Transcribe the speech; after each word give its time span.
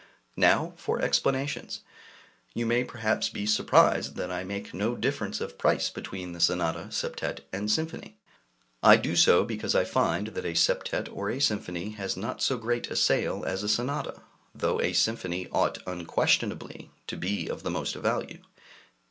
Now 0.39 0.73
for 0.77 0.99
explanations. 0.99 1.81
You 2.55 2.65
may 2.65 2.83
perhaps 2.83 3.29
be 3.29 3.45
surprised 3.45 4.15
that 4.15 4.31
I 4.31 4.43
make 4.43 4.73
no 4.73 4.95
difference 4.95 5.39
of 5.39 5.59
price 5.59 5.91
between 5.91 6.31
the 6.31 6.39
sonata, 6.39 6.87
septet, 6.89 7.41
and 7.53 7.69
symphony. 7.69 8.17
I 8.81 8.95
do 8.95 9.15
so 9.15 9.43
because 9.45 9.75
I 9.75 9.83
find 9.83 10.29
that 10.29 10.43
a 10.43 10.53
septet 10.53 11.07
or 11.15 11.29
a 11.29 11.39
symphony 11.39 11.91
has 11.91 12.17
not 12.17 12.41
so 12.41 12.57
great 12.57 12.89
a 12.89 12.95
sale 12.95 13.43
as 13.45 13.61
a 13.61 13.69
sonata, 13.69 14.19
though 14.55 14.81
a 14.81 14.93
symphony 14.93 15.47
ought 15.51 15.77
unquestionably 15.85 16.89
to 17.05 17.15
be 17.15 17.47
of 17.47 17.61
the 17.61 17.69
most 17.69 17.93
value. 17.93 18.39